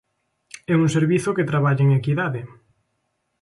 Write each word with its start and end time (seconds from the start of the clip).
E 0.71 0.73
un 0.83 0.87
servizo 0.95 1.35
que 1.35 1.49
traballe 1.51 1.83
en 1.85 1.89
equidade. 1.99 2.41